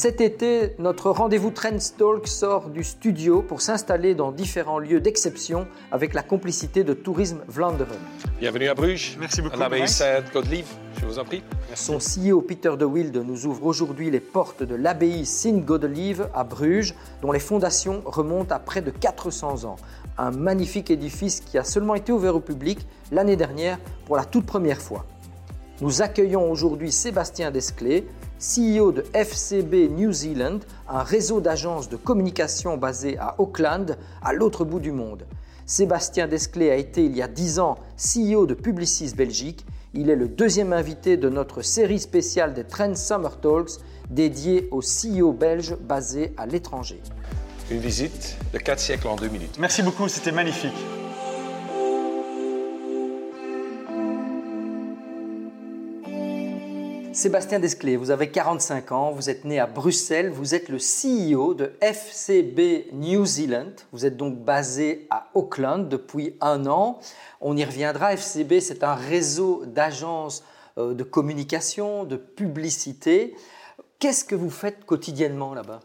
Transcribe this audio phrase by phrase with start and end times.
[0.00, 6.14] Cet été, notre rendez-vous Trendstalk sort du studio pour s'installer dans différents lieux d'exception avec
[6.14, 7.98] la complicité de Tourisme Vlaanderen.
[8.38, 9.18] Bienvenue à Bruges.
[9.20, 9.56] Merci beaucoup.
[9.56, 11.42] À l'abbaye Saint-Godelieve, je vous en prie.
[11.74, 16.94] Son CEO Peter de Wilde nous ouvre aujourd'hui les portes de l'abbaye Sint-Godelieve à Bruges,
[17.20, 19.76] dont les fondations remontent à près de 400 ans.
[20.16, 24.46] Un magnifique édifice qui a seulement été ouvert au public l'année dernière pour la toute
[24.46, 25.04] première fois.
[25.82, 28.06] Nous accueillons aujourd'hui Sébastien Desclés,
[28.40, 34.64] CEO de FCB New Zealand, un réseau d'agences de communication basé à Auckland, à l'autre
[34.64, 35.26] bout du monde.
[35.66, 39.66] Sébastien Desclés a été il y a 10 ans CEO de Publicis Belgique.
[39.92, 43.72] Il est le deuxième invité de notre série spéciale des Trend Summer Talks
[44.08, 47.02] dédiée aux CEO belges basés à l'étranger.
[47.70, 49.58] Une visite de 4 siècles en 2 minutes.
[49.58, 50.72] Merci beaucoup, c'était magnifique.
[57.20, 61.52] Sébastien Desclés, vous avez 45 ans, vous êtes né à Bruxelles, vous êtes le CEO
[61.52, 63.74] de FCB New Zealand.
[63.92, 66.98] Vous êtes donc basé à Auckland depuis un an.
[67.42, 68.14] On y reviendra.
[68.14, 70.42] FCB, c'est un réseau d'agences
[70.78, 73.36] euh, de communication, de publicité.
[73.98, 75.80] Qu'est-ce que vous faites quotidiennement là-bas?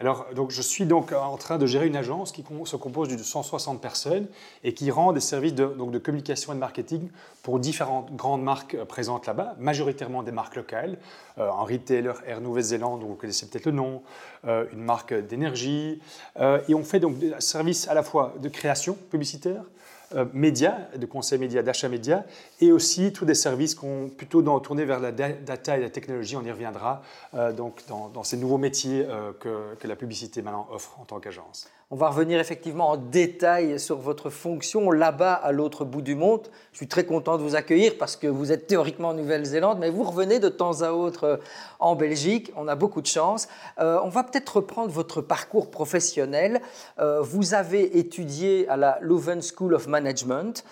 [0.00, 3.22] Alors, donc, je suis donc en train de gérer une agence qui se compose de
[3.22, 4.28] 160 personnes
[4.64, 7.10] et qui rend des services de, donc, de communication et de marketing
[7.42, 10.96] pour différentes grandes marques euh, présentes là-bas, majoritairement des marques locales.
[11.36, 14.02] Euh, un retailer Air Nouvelle-Zélande, vous connaissez peut-être le nom,
[14.46, 16.00] euh, une marque d'énergie.
[16.40, 19.64] et on fait donc des services à la fois de création publicitaire,
[20.14, 22.24] euh, médias, de conseils médias, d'achat médias,
[22.60, 26.44] et aussi tous des services qu'on plutôt tournés vers la data et la technologie, on
[26.44, 27.02] y reviendra,
[27.34, 31.20] euh, donc dans, ces nouveaux métiers euh, que, que la publicité maintenant offre en tant
[31.20, 31.68] qu'agence.
[31.92, 36.46] On va revenir effectivement en détail sur votre fonction là-bas à l'autre bout du monde.
[36.70, 39.90] Je suis très content de vous accueillir parce que vous êtes théoriquement en Nouvelle-Zélande, mais
[39.90, 41.36] vous revenez de temps à autre euh,
[41.80, 42.52] en Belgique.
[42.54, 43.48] On a beaucoup de chance.
[43.80, 46.60] Euh, on va peut-être reprendre votre parcours professionnel.
[47.00, 50.62] Euh, vous avez étudié à la Leuven School of Management.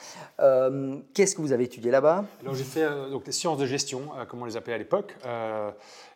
[1.15, 4.43] Qu'est-ce que vous avez étudié là-bas Alors j'ai fait donc, les sciences de gestion, comme
[4.43, 5.17] on les appelait à l'époque.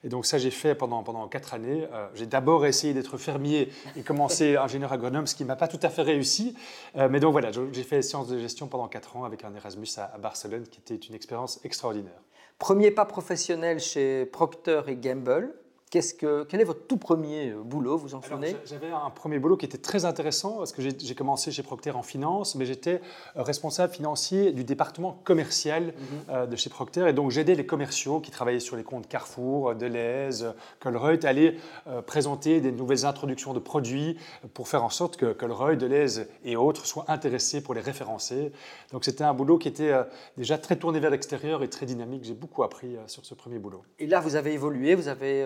[0.05, 1.87] Et donc ça, j'ai fait pendant, pendant quatre années.
[1.93, 5.69] Euh, j'ai d'abord essayé d'être fermier et commencé ingénieur agronome, ce qui ne m'a pas
[5.69, 6.57] tout à fait réussi.
[6.97, 9.89] Euh, mais donc voilà, j'ai fait sciences de gestion pendant quatre ans avec un Erasmus
[9.99, 12.21] à, Barcelone, qui était une expérience extraordinaire.
[12.59, 15.55] Premier pas professionnel chez Procter et Gamble
[16.01, 18.57] que, quel est votre tout premier euh, boulot, vous en souvenez?
[18.65, 22.03] J'avais un premier boulot qui était très intéressant parce que j'ai commencé chez Procter en
[22.03, 23.03] finance, mais j'étais
[23.37, 25.93] euh, responsable financier du département commercial mhm.
[26.31, 27.09] euh, de chez Procter.
[27.09, 31.59] Et donc j'aidais les commerciaux qui travaillaient sur les comptes Carrefour, Deleuze, Colruyt à aller
[32.07, 34.17] présenter des nouvelles introductions de produits
[34.55, 38.53] pour faire en sorte que Colruyt, Deleuze et autres soient intéressés pour les référencer.
[38.93, 39.93] Donc c'était un boulot qui était
[40.37, 42.25] déjà très tourné vers l'extérieur et très dynamique.
[42.25, 43.83] J'ai beaucoup appris sur ce premier boulot.
[43.99, 45.45] Et là, vous avez évolué, vous avez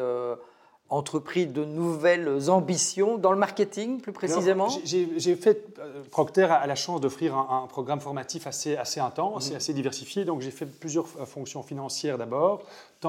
[0.89, 4.69] entrepris de nouvelles ambitions dans le marketing, plus précisément?
[4.85, 9.51] J'ai fait, euh, Procter a la chance d'offrir un, programme formatif assez, assez intense et
[9.53, 9.57] mhm.
[9.57, 10.25] assez diversifié.
[10.25, 12.63] Donc j'ai fait plusieurs fonctions financières d'abord,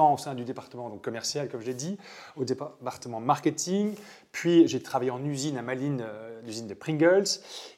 [0.04, 1.98] au sein du département donc, commercial, comme je l'ai dit,
[2.36, 3.94] au département marketing,
[4.32, 7.24] puis j'ai travaillé en usine à Malines, euh, l'usine de Pringles.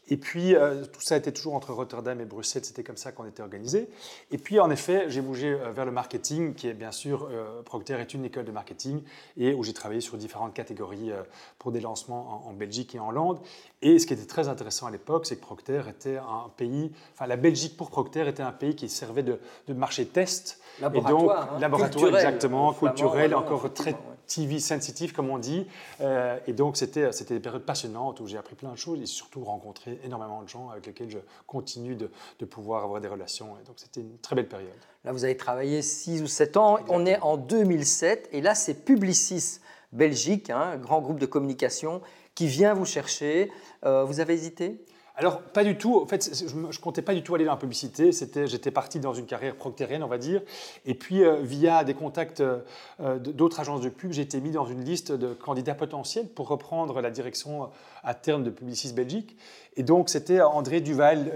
[0.08, 3.26] Et puis euh, tout ça était toujours entre Rotterdam et Bruxelles, c'était comme ça qu'on
[3.26, 3.88] était organisé.
[4.32, 7.30] Et puis en effet, j'ai bougé euh, vers le marketing, qui est bien sûr,
[7.64, 9.03] Procter est une école de marketing,
[9.36, 11.10] et où j'ai travaillé sur différentes catégories
[11.59, 13.41] pour des lancements en, Belgique et en Hollande.
[13.82, 17.26] Et ce qui était très intéressant à l'époque, c'est que Procter était un pays, enfin
[17.26, 19.38] la Belgique pour Procter était un pays qui servait de,
[19.69, 20.60] marché test.
[20.80, 23.94] Laboratoire, et donc, laboratoire exactement, culturel, encore très
[24.26, 25.66] TV sensitive, comme on dit.
[26.00, 29.42] Euh, et donc, c'était des périodes passionnantes où j'ai appris plein de choses et surtout
[29.42, 33.56] rencontré énormément de gens avec lesquels je continue de, de pouvoir avoir des relations.
[33.60, 34.70] Et donc, c'était une très belle période.
[35.04, 36.78] Là, vous avez travaillé 6 ou 7 ans.
[36.88, 39.60] On est en 2007 et là, c'est Publicis
[39.92, 42.00] Belgique, un hein, grand groupe de communication,
[42.34, 43.50] qui vient vous chercher.
[43.84, 44.84] Euh, vous avez hésité?
[45.20, 46.00] Alors, pas du tout.
[46.00, 48.10] En fait, je ne comptais pas du tout aller dans la publicité.
[48.10, 50.40] J'étais parti dans une carrière proctérienne, on va dire.
[50.86, 54.64] Et puis, euh, via des contacts euh, d'autres agences de pub, j'ai été mis dans
[54.64, 57.68] une liste de candidats potentiels pour reprendre la direction
[58.02, 59.36] à terme de Publicis Belgique.
[59.76, 61.30] Et donc, c'était André Duval,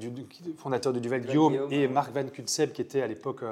[0.00, 0.10] du,
[0.56, 3.44] fondateur de Duval Guillaume, et Marc Van Kutseb, qui était à l'époque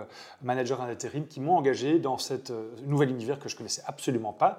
[0.42, 2.52] manager en intérim, qui m'ont engagé dans cette
[2.86, 4.58] nouvel univers que je connaissais absolument pas.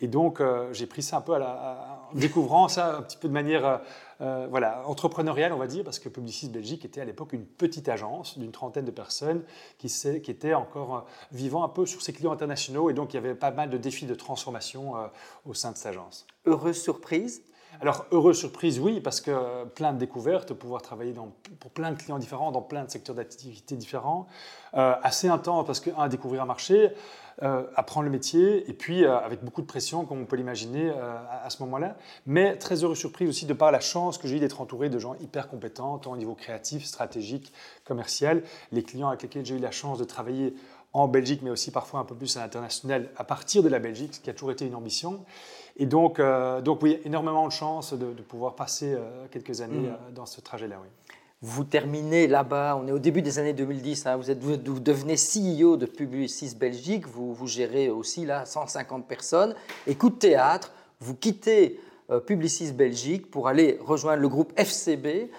[0.00, 0.42] Et donc,
[0.72, 3.80] j'ai pris ça un peu à la, en découvrant ça un petit peu de manière
[4.24, 7.88] euh, voilà, entrepreneurial, on va dire, parce que Publicis Belgique était à l'époque une petite
[7.88, 9.42] agence d'une trentaine de personnes
[9.78, 11.00] qui, qui était encore euh,
[11.30, 13.76] vivant un peu sur ses clients internationaux et donc il y avait pas mal de
[13.76, 15.06] défis de transformation euh,
[15.44, 16.26] au sein de cette agence.
[16.46, 17.42] Heureuse surprise?
[17.80, 21.96] Alors, heureuse surprise, oui, parce que plein de découvertes, pouvoir travailler dans, pour plein de
[21.96, 24.26] clients différents, dans plein de secteurs d'activité différents.
[24.74, 26.92] Euh, assez intense parce que, un, découvrir un marché,
[27.40, 31.48] apprendre le métier, et puis euh, avec beaucoup de pression, comme on peut l'imaginer à,
[31.50, 31.96] ce moment-là.
[32.26, 34.98] Mais très heureuse surprise aussi de par la chance que j'ai eu d'être entouré de
[34.98, 37.52] gens hyper compétents, tant au niveau créatif, stratégique,
[37.84, 38.42] commercial.
[38.72, 40.54] Les clients avec lesquels j'ai eu la chance de travailler
[40.94, 44.14] en Belgique, mais aussi parfois un peu plus à l'international, à partir de la Belgique,
[44.14, 45.24] ce qui a toujours été une ambition.
[45.76, 49.92] Et donc, euh, donc oui, énormément de chance de, pouvoir passer euh, quelques années mm.
[49.92, 50.76] euh, dans ce trajet-là.
[50.80, 50.88] Oui.
[51.46, 55.16] Vous terminez là-bas, on est au début des années 2010, hein, vous, êtes, vous, devenez
[55.16, 59.54] CEO de Publicis Belgique, vous, gérez aussi là 150 personnes.
[59.86, 61.78] Et coup de théâtre, vous quittez
[62.26, 65.30] Publicis Belgique pour aller rejoindre le groupe FCB.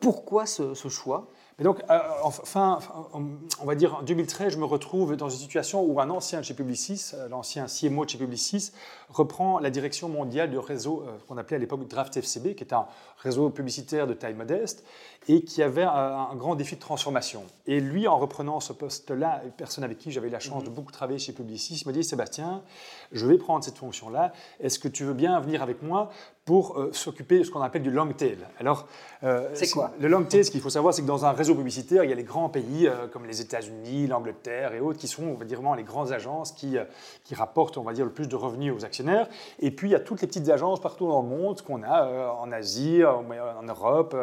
[0.00, 1.28] pourquoi ce, ce choix?
[1.58, 2.80] Mais donc, euh, enfin,
[3.14, 6.44] on va dire en 2013, je me retrouve dans une situation où un ancien de
[6.44, 8.72] chez Publicis, euh, l'ancien CMO de chez Publicis,
[9.08, 12.74] reprend la direction mondiale du réseau euh, qu'on appelait à l'époque Draft FCB, qui est
[12.74, 12.86] un
[13.16, 14.84] réseau publicitaire de taille modeste
[15.28, 17.42] et qui avait un, grand défi de transformation.
[17.66, 20.74] Et lui, en reprenant ce poste-là, une personne avec qui j'avais la chance de mhm.
[20.74, 22.62] beaucoup travailler chez Publicis, me dit Sébastien,
[23.12, 24.32] je vais prendre cette fonction-là.
[24.60, 26.10] Est-ce que tu veux bien venir avec moi
[26.46, 28.86] pour euh, s'occuper de ce qu'on appelle du long tail Alors,
[29.24, 29.90] euh, c'est quoi?
[29.98, 32.12] Le long tail, ce qu'il faut savoir, c'est que dans un réseau publicitaire, il y
[32.12, 35.44] a les grands pays euh, comme les États-Unis, l'Angleterre et autres qui sont, on va
[35.44, 36.76] dire, vraiment les grandes agences qui,
[37.24, 39.28] qui rapportent, on va dire, le plus de revenus aux actionnaires.
[39.58, 42.36] Et puis, il y a toutes les petites agences partout dans le monde, qu'on a
[42.40, 44.16] en Asie, en Europe,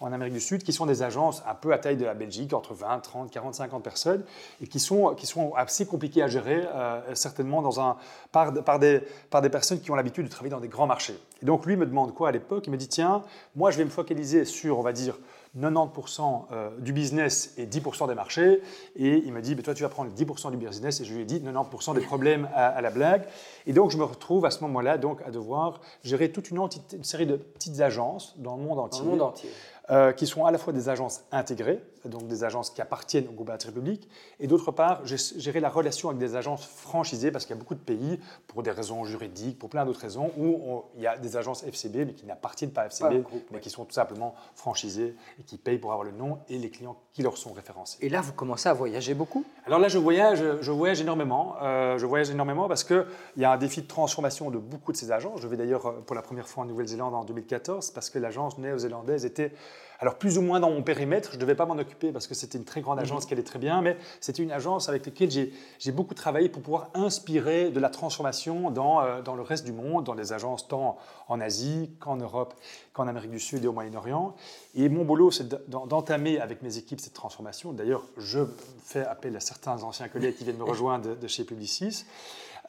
[0.00, 2.52] en Amérique du Sud, qui sont des agences un peu à taille de la Belgique,
[2.52, 4.24] entre 20, 30, 40, 50 personnes,
[4.62, 7.96] et qui sont, qui sont assez compliquées à gérer, euh, certainement dans un,
[8.32, 11.18] par, par, des, par des personnes qui ont l'habitude de travailler dans des grands marchés.
[11.42, 12.66] Et donc lui me demande quoi à l'époque?
[12.66, 13.22] Il me dit, tiens,
[13.54, 15.16] moi je vais me focaliser sur, on va dire,
[15.58, 18.60] 90% euh, du business et 10% des marchés.
[18.96, 21.00] Et il me dit, toi, tu vas prendre 10% du business.
[21.00, 23.24] Et je lui ai dit 90% des problèmes à, la blague.
[23.66, 26.58] Et donc, je me retrouve à ce moment-là donc, à devoir gérer toute une,
[26.92, 29.00] une, série de petites agences dans le monde entier.
[29.00, 29.50] Dans le monde entier.
[29.88, 33.32] Euh, qui sont à la fois des agences intégrées, donc des agences qui appartiennent au
[33.32, 34.08] groupe République,
[34.40, 37.76] et d'autre part, gérer la relation avec des agences franchisées, parce qu'il y a beaucoup
[37.76, 38.18] de pays,
[38.48, 42.04] pour des raisons juridiques, pour plein d'autres raisons, où il y a des agences FCB,
[42.04, 43.22] mais qui n'appartiennent pas à FCB,
[43.52, 46.70] mais qui sont tout simplement franchisées et qui payent pour avoir le nom et les
[46.70, 47.98] clients qui leur sont référencés.
[48.00, 49.44] Et là, vous commencez à voyager beaucoup?
[49.66, 51.54] Alors là, je voyage, je voyage énormément.
[51.62, 53.06] Euh, je voyage énormément parce qu'il
[53.36, 55.40] y a un défi de transformation de beaucoup de ces agences.
[55.40, 58.58] Je vais d'ailleurs euh, pour la première fois en Nouvelle-Zélande en 2014, parce que l'agence
[58.58, 59.52] néo-zélandaise était
[59.98, 62.34] alors plus ou moins dans mon périmètre, je ne devais pas m'en occuper parce que
[62.34, 63.28] c'était une très grande agence mhm.
[63.28, 66.90] qui allait très bien, mais c'était une agence avec laquelle j'ai beaucoup travaillé pour pouvoir
[66.94, 70.98] inspirer de la transformation dans, euh, dans le reste du monde, dans les agences tant
[71.28, 72.54] en Asie qu'en Europe,
[72.92, 74.34] qu'en Amérique du Sud et au Moyen-Orient.
[74.74, 77.72] Et mon boulot, c'est d'entamer avec mes équipes cette transformation.
[77.72, 78.40] D'ailleurs, je
[78.84, 82.04] fais appel à certains anciens collègues qui viennent me rejoindre de, chez Publicis.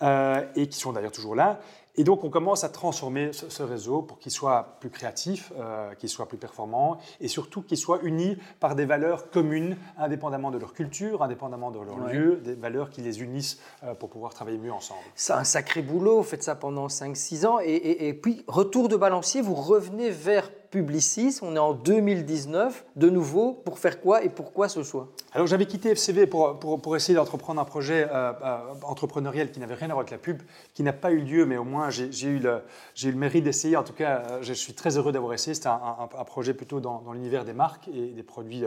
[0.03, 1.59] Euh, et qui sont d'ailleurs toujours là.
[1.99, 6.09] Et donc, on commence à transformer ce, réseau pour qu'il soit plus créatif, euh, qu'il
[6.09, 10.73] soit plus performant et surtout qu'il soit uni par des valeurs communes, indépendamment de leur
[10.73, 14.71] culture, indépendamment de leur lieu, des valeurs qui les unissent euh, pour pouvoir travailler mieux
[14.71, 15.01] ensemble.
[15.15, 17.59] C'est un sacré boulot, vous faites ça pendant 5-6 ans.
[17.63, 23.09] Et, et, puis, retour de balancier, vous revenez vers Publicis, on est en 2019, de
[23.09, 25.07] nouveau, pour faire quoi et pourquoi ce choix?
[25.31, 29.75] Alors j'avais quitté FCV pour, pour, essayer d'entreprendre un projet euh, euh, entrepreneurial qui n'avait
[29.75, 30.41] rien à voir avec la pub,
[30.73, 32.61] qui n'a pas eu lieu, mais au moins j'ai eu, le,
[33.01, 33.77] eu le mérite d'essayer.
[33.77, 35.53] En tout cas, euh, je suis très heureux d'avoir essayé.
[35.53, 38.63] C'était un, projet plutôt dans, dans l'univers des marques et des produits,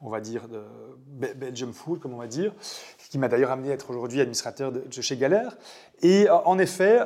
[0.00, 0.62] on va dire, de
[1.34, 2.54] Belgium Food, comme on va dire,
[3.10, 5.56] qui m'a d'ailleurs amené à être aujourd'hui administrateur de, chez Galère.
[6.04, 6.98] Et en effet,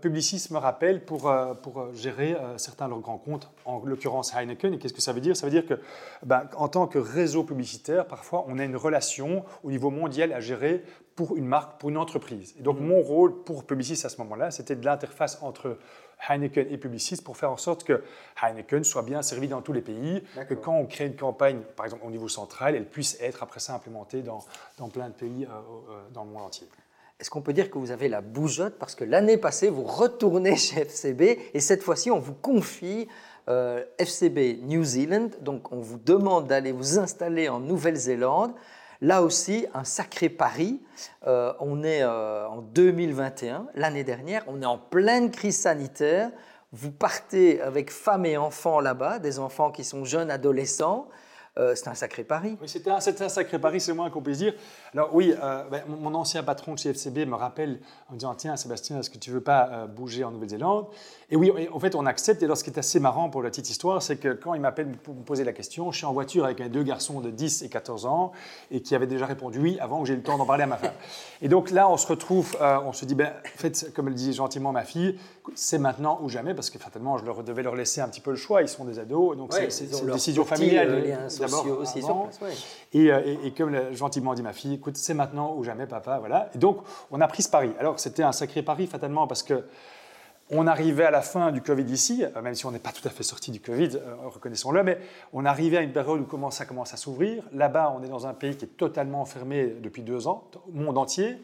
[0.00, 1.30] Publicis me rappelle pour,
[1.62, 4.72] pour gérer certains de leurs grands comptes en l'occurrence Heineken.
[4.72, 5.36] Et qu'est-ce que ça veut dire?
[5.36, 5.78] Ça veut dire que,
[6.22, 10.40] ben, en tant que réseau publicitaire, parfois, on a une relation au niveau mondial à
[10.40, 10.84] gérer
[11.16, 12.54] pour une marque, pour une entreprise.
[12.58, 12.86] Et donc, mm-hmm.
[12.86, 15.78] mon rôle pour Publicis à ce moment-là, c'était de l'interface entre
[16.28, 18.02] Heineken et Publicis pour faire en sorte que
[18.42, 21.86] Heineken soit bien servi dans tous les pays, que quand on crée une campagne, par
[21.86, 24.40] exemple au niveau central, elle puisse être après ça implémentée dans,
[24.78, 26.66] dans plein de pays euh, euh, dans le monde entier.
[27.20, 30.56] Est-ce qu'on peut dire que vous avez la bougeotte parce que l'année passée, vous retournez
[30.56, 33.08] chez FCB et cette fois-ci, on vous confie
[33.48, 35.28] euh, FCB New Zealand.
[35.40, 38.52] Donc on vous demande d'aller vous installer en Nouvelle-Zélande.
[39.00, 40.80] Là aussi, un sacré pari.
[41.26, 46.30] Euh, on est euh, en 2021, l'année dernière, on est en pleine crise sanitaire.
[46.72, 51.08] Vous partez avec femmes et enfants là-bas, des enfants qui sont jeunes adolescents.
[51.56, 52.58] Euh, c'est un sacré pari.
[52.60, 54.54] Oui, c'était un, un, sacré pari, c'est moins qu'on puisse dire.
[54.92, 57.78] Alors oui, euh, ben, mon, ancien patron de chez FCB me rappelle
[58.10, 60.86] en me disant, tiens Sébastien, est-ce que tu veux pas euh, bouger en Nouvelle-Zélande?
[61.30, 62.42] Et oui, en fait, on accepte.
[62.42, 64.60] Et alors, ce qui est assez marrant pour la petite histoire, c'est que quand il
[64.60, 67.62] m'appelle pour me poser la question, je suis en voiture avec deux garçons de 10
[67.62, 68.32] et 14 ans
[68.72, 70.66] et qui avaient déjà répondu oui avant que j'ai eu le temps d'en parler à
[70.66, 70.92] ma femme.
[71.42, 74.32] Et donc là, on se retrouve, on se dit, ben, en fait, comme le dit
[74.32, 75.18] gentiment ma fille,
[75.54, 78.30] c'est maintenant ou jamais, parce que fatalement, je leur, devais leur laisser un petit peu
[78.30, 78.62] le choix.
[78.62, 81.28] Ils sont des ados, donc c'est une décision familiale.
[81.44, 82.00] D'abord aussi
[82.92, 86.50] et, comme gentiment dit ma fille, écoute, c'est maintenant ou jamais, papa, voilà.
[86.54, 86.78] Et donc,
[87.10, 87.72] on a pris ce pari.
[87.78, 89.64] Alors, c'était un sacré pari, fatalement, parce que
[90.50, 93.06] on arrivait à la fin du Covid ici, euh, même si on n'est pas tout
[93.06, 94.98] à fait sorti du Covid, euh, reconnaissons-le, mais
[95.32, 97.44] on arrivait à une période où ça commence à s'ouvrir.
[97.52, 100.98] Là-bas, on est dans un pays qui est totalement fermé depuis deux ans, au monde
[100.98, 101.38] entier.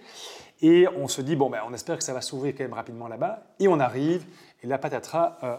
[0.62, 3.08] Et on se dit, bon, ben, on espère que ça va s'ouvrir quand même rapidement
[3.08, 3.44] là-bas.
[3.58, 4.24] Et on arrive,
[4.62, 5.56] et la patatras, euh,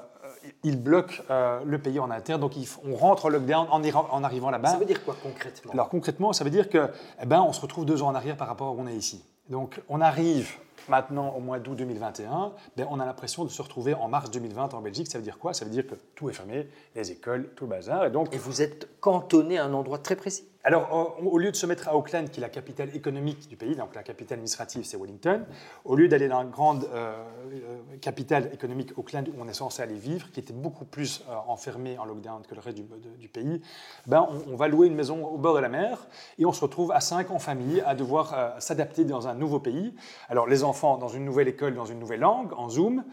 [0.63, 2.41] il bloque euh, le pays en interne.
[2.41, 4.69] Donc on rentre en lockdown en, en arrivant là-bas.
[4.69, 5.71] Ça veut dire quoi concrètement?
[5.73, 6.89] Alors concrètement, ça veut dire que
[7.21, 8.95] eh ben, on se retrouve deux ans en arrière par rapport à où on est
[8.95, 9.23] ici.
[9.49, 10.57] Donc on arrive
[10.89, 14.73] maintenant au mois d'août 2021, ben, on a l'impression de se retrouver en mars 2020
[14.73, 15.07] en Belgique.
[15.11, 15.53] Ça veut dire quoi?
[15.53, 18.05] Ça veut dire que tout est fermé, les écoles, tout le bazar.
[18.05, 20.47] Et, donc, et vous êtes cantonné à un endroit très précis?
[20.63, 23.75] Alors, au lieu de se mettre à Auckland, qui est la capitale économique du pays,
[23.75, 25.43] donc la capitale administrative, c'est Wellington,
[25.85, 27.15] au lieu d'aller dans la grande euh,
[27.51, 31.33] euh, capitale économique, Auckland, où on est censé aller vivre, qui était beaucoup plus euh,
[31.47, 33.61] enfermé en lockdown que le reste du, pays,
[34.05, 35.97] ben, on, va louer une maison au bord de la mer
[36.37, 39.95] et on se retrouve à cinq en famille à devoir s'adapter dans un nouveau pays.
[40.29, 43.03] Alors, les enfants dans une nouvelle école, dans une nouvelle langue, en Zoom.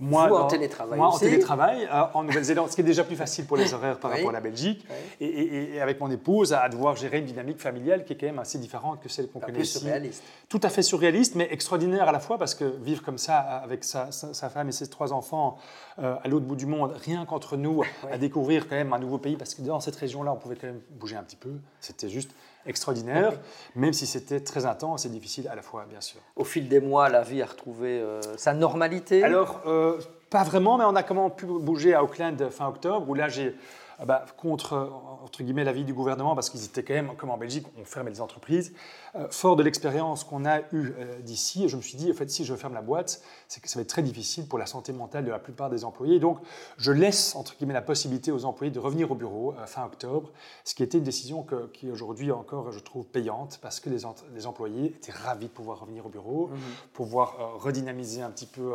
[0.00, 0.98] Moi, en télétravail.
[0.98, 4.10] Moi, en télétravail, en Nouvelle-Zélande, ce qui est déjà plus facile pour les horaires par
[4.10, 4.86] rapport à la Belgique.
[5.20, 8.38] Et, et, avec mon épouse, à devoir gérer une dynamique familiale qui est quand même
[8.38, 9.78] assez différente que celle qu'on connaît ici.
[9.78, 10.22] surréaliste.
[10.48, 13.84] Tout à fait surréaliste, mais extraordinaire à la fois parce que vivre comme ça avec
[13.84, 14.10] sa,
[14.50, 15.58] femme et ses trois enfants
[15.98, 19.18] euh, à l'autre bout du monde, rien qu'entre nous, à découvrir quand même un nouveau
[19.18, 21.52] pays, parce que dans cette région-là, on pouvait quand même bouger un petit peu.
[21.80, 22.30] C'était juste
[22.66, 23.32] extraordinaire,
[23.74, 26.20] même si c'était très intense et difficile à la fois, bien sûr.
[26.36, 29.24] Au fil des mois, la vie a retrouvé euh, sa normalité?
[29.24, 29.98] Alors, euh,
[30.30, 33.54] pas vraiment, mais on a comment pu bouger à Auckland fin octobre, où là, j'ai
[34.00, 34.88] ah bah, contre
[35.28, 38.10] entre guillemets l'avis du gouvernement parce qu'ils étaient quand même comme en Belgique on fermait
[38.10, 38.72] les entreprises.
[39.14, 42.30] Euh, fort de l'expérience qu'on a eue euh, d'ici je me suis dit en fait
[42.30, 44.92] si je ferme la boîte c'est que ça va être très difficile pour la santé
[44.92, 46.18] mentale de la plupart des employés.
[46.18, 46.38] Donc
[46.78, 50.30] je laisse entre guillemets la possibilité aux employés de revenir au bureau euh, fin octobre
[50.64, 54.00] ce qui était une décision qui aujourd'hui encore je trouve payante parce que les,
[54.34, 56.56] les, employés étaient ravis de pouvoir revenir au bureau mmh
[56.92, 58.72] pouvoir redynamiser un petit peu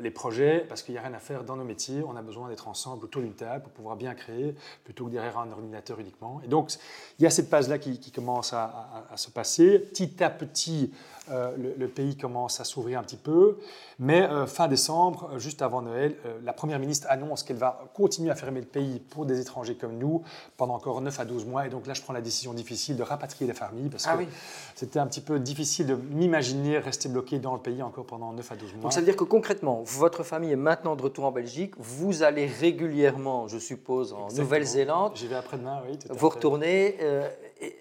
[0.00, 2.02] les projets parce qu'il n'y a rien à faire dans nos métiers.
[2.06, 5.38] On a besoin d'être ensemble autour d'une table pour pouvoir bien créer plutôt que derrière
[5.38, 6.40] un ordinateur uniquement.
[6.44, 6.72] Et donc,
[7.18, 9.78] il y a cette phase-là qui, commence à, se passer.
[9.78, 10.92] Petit à petit,
[11.30, 13.58] euh, le, pays commence à s'ouvrir un petit peu.
[13.98, 18.30] Mais euh, fin décembre, euh, juste avant Noël, la Première ministre annonce qu'elle va continuer
[18.30, 20.22] à fermer le pays pour des étrangers comme nous
[20.56, 21.66] pendant encore 9 à 12 mois.
[21.66, 24.24] Et donc là, je prends la décision difficile de rapatrier les familles parce ah que
[24.74, 28.52] c'était un petit peu difficile de m'imaginer rester bloqué dans le pays encore pendant 9
[28.52, 28.82] à 12 mois.
[28.82, 31.74] Donc ça veut dire que concrètement, votre famille est maintenant de retour en Belgique.
[31.78, 35.12] Vous allez régulièrement, je suppose, en Nouvelle-Zélande.
[35.14, 35.98] J'y vais après-demain, oui.
[36.08, 36.96] vous retournez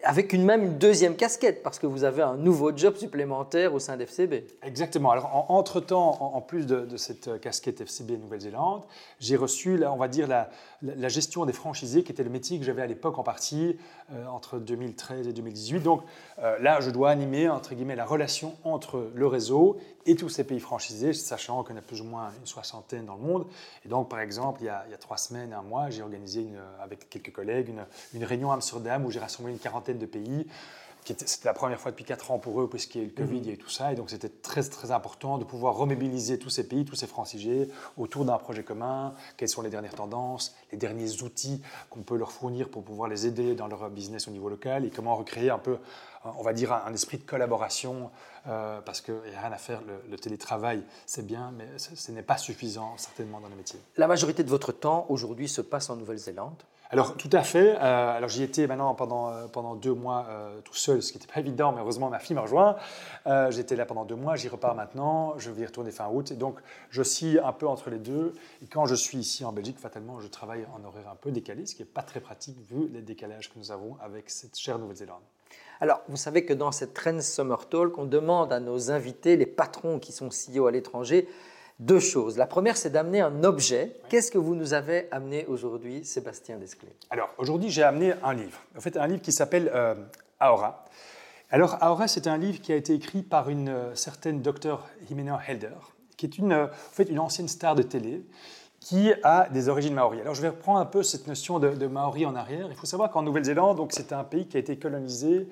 [0.04, 3.80] avec une, même une deuxième casquette parce que vous avez un nouveau job supplémentaire au
[3.80, 4.46] sein d'FCB.
[4.64, 5.12] Exactement.
[5.12, 8.84] Alors, entre-temps, en, plus de, cette casquette FCB Nouvelle-Zélande,
[9.20, 10.50] j'ai reçu, là, on va dire, la,
[10.82, 13.78] la, gestion des franchisés, qui était le métier que j'avais à l'époque en partie,
[14.14, 15.82] euh, entre 2013 et 2018.
[15.82, 16.02] Donc
[16.40, 20.44] euh, là, je dois animer, entre guillemets, la relation entre le réseau et tous ces
[20.44, 23.46] pays franchisés, sachant qu'on a plus ou moins une soixantaine dans le monde.
[23.86, 26.02] Et donc, par exemple, il y a, il y a trois semaines, un mois, j'ai
[26.02, 29.98] organisé une, avec quelques collègues une, une réunion à Amsterdam où j'ai rassemblé une quarantaine
[29.98, 30.48] de pays
[31.06, 33.42] c'était la première fois depuis 4 ans pour eux, puisqu'il y a eu le Covid,
[33.42, 33.50] mhm.
[33.50, 33.92] et tout ça.
[33.92, 37.70] Et donc, c'était très, très important de pouvoir remobiliser tous ces pays, tous ces franchisés
[37.98, 39.14] autour d'un projet commun.
[39.38, 43.28] Quelles sont les dernières tendances, les derniers outils qu'on peut leur fournir pour pouvoir les
[43.28, 45.78] aider dans leur business au niveau local et comment recréer un peu,
[46.24, 48.12] on va dire, un, esprit de collaboration.
[48.48, 52.24] Euh, parce qu'il n'y a rien à faire, le, télétravail, c'est bien, mais ce n'est
[52.24, 53.80] pas suffisant, certainement, dans le métier.
[53.98, 57.76] La majorité de votre temps, aujourd'hui, se passe en Nouvelle-Zélande alors tout à fait.
[57.80, 61.20] Euh, alors j'y étais maintenant pendant, euh, pendant deux mois euh, tout seul, ce qui
[61.20, 62.78] n'était pas évident, mais heureusement ma fille m'a rejoint.
[63.50, 66.32] J'étais là pendant deux mois, j'y repars maintenant, je vais y retourner fin août.
[66.32, 66.58] Et donc
[66.90, 68.34] je suis un peu entre les deux.
[68.64, 71.66] Et quand je suis ici en Belgique, fatalement, je travaille en horaire un peu décalé,
[71.66, 74.80] ce qui n'est pas très pratique vu les décalages que nous avons avec cette chère
[74.80, 75.22] Nouvelle-Zélande.
[75.82, 79.46] Alors, vous savez que dans cette Trends Summer Talk, on demande à nos invités, les
[79.46, 81.28] patrons qui sont CEO à l'étranger,
[81.80, 82.38] deux choses.
[82.38, 83.96] La première, c'est d'amener un objet.
[84.10, 86.94] Qu'est-ce que vous nous avez amené aujourd'hui, Sébastien Desclés?
[87.10, 88.60] Alors, aujourd'hui, j'ai amené un livre.
[88.78, 89.96] En fait, un livre qui s'appelle euh,
[90.40, 90.84] Aora.
[91.50, 95.40] Alors, Aora, c'est un livre qui a été écrit par une euh, certaine docteur Jimena
[95.48, 95.78] Helder,
[96.18, 98.22] qui est une, euh, en fait, une ancienne star de télé,
[98.80, 100.22] qui a des origines maoris.
[100.22, 102.68] Alors je vais reprendre un peu cette notion de, maori en arrière.
[102.70, 105.48] Il faut savoir qu'en Nouvelle-Zélande, donc c'est un pays qui a été colonisé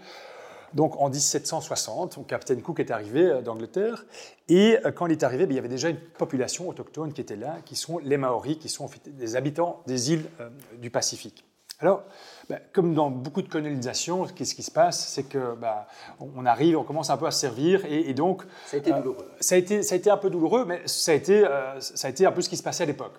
[0.74, 4.06] donc en 1760, Captain Cook est arrivé euh, d'Angleterre,
[4.50, 7.22] et euh, quand il est arrivé, ben, il y avait déjà une population autochtone qui
[7.22, 11.46] était là, qui sont les Maoris, qui sont des habitants des îles euh, du Pacifique.
[11.80, 12.04] Alors,
[12.50, 15.10] ben, comme dans beaucoup de colonisations, qu'est-ce qui se passe?
[15.10, 15.86] C'est que ben,
[16.20, 18.44] on arrive, on commence un peu à se servir, et, donc...
[18.66, 19.28] Ça a été douloureux.
[19.40, 21.46] ça, a été, ça a été un peu douloureux, mais ça a été,
[21.80, 23.14] ça a été un peu ce qui se passait à l'époque.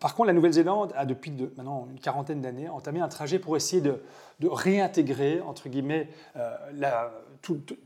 [0.00, 3.82] par contre, la Nouvelle-Zélande a depuis maintenant une quarantaine d'années entamé un trajet pour essayer
[3.82, 4.02] de,
[4.40, 6.08] de réintégrer, entre guillemets,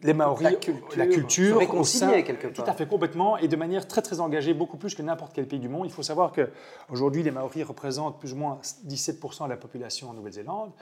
[0.02, 2.64] les Maoris, la culture, la culture réconcilier quelque part.
[2.64, 5.46] Tout à fait, complètement, et de manière très très engagée, beaucoup plus que n'importe quel
[5.46, 5.86] pays du monde.
[5.86, 10.14] Il faut savoir qu'aujourd'hui, les Maoris représentent plus ou moins 17% de la population en
[10.14, 10.72] Nouvelle-Zélande.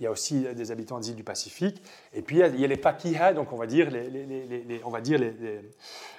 [0.00, 1.82] Il y a aussi des habitants des îles du Pacifique.
[2.14, 4.90] Et puis, il y a, les Pakiha, donc on va dire les, les, les on
[4.90, 5.20] va dire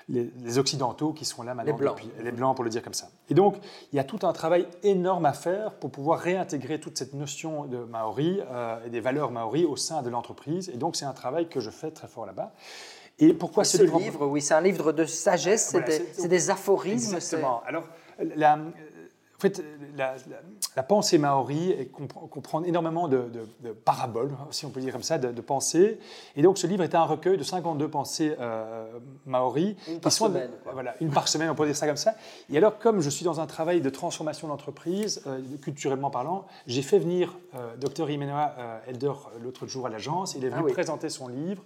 [0.07, 1.73] les, Occidentaux qui sont là maintenant.
[1.73, 2.00] Les Blancs.
[2.23, 3.09] les Blancs, pour le dire comme ça.
[3.29, 3.55] Et donc,
[3.91, 7.65] il y a tout un travail énorme à faire pour pouvoir réintégrer toute cette notion
[7.65, 10.69] de Maori euh, et des valeurs Maori au sein de l'entreprise.
[10.69, 12.53] Et donc, c'est un travail que je fais très fort là-bas.
[13.19, 15.75] Et pourquoi ce, livre, Oui, c'est un livre de sagesse,
[16.13, 17.15] c'est des, aphorismes.
[17.15, 17.61] Exactement.
[17.65, 17.83] Alors,
[18.35, 18.59] la,
[19.41, 19.63] en fait,
[20.75, 23.25] la, pensée maori comprend, énormément de,
[23.86, 25.98] paraboles, si on peut dire comme ça, de, pensées.
[26.36, 29.75] Et donc, ce livre est un recueil de 52 pensées euh, maoris.
[29.88, 30.51] Une par semaine.
[30.71, 32.13] Voilà, une par semaine, on peut dire ça comme ça.
[32.51, 36.83] Et alors, comme je suis dans un travail de transformation d'entreprise, euh, culturellement parlant, j'ai
[36.83, 38.12] fait venir euh, Dr.
[38.12, 38.53] Imenoa
[38.86, 40.36] Elder l'autre jour à l'agence.
[40.36, 41.63] Il est venu ah présenter son livre.